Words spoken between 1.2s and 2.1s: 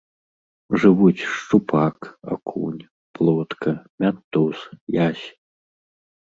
шчупак,